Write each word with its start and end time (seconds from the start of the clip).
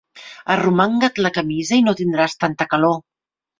Arromanga't 0.55 1.21
la 1.27 1.31
camisa 1.37 1.79
i 1.81 1.85
no 1.89 1.95
tindràs 2.01 2.37
tanta 2.47 2.71
calor. 2.75 3.01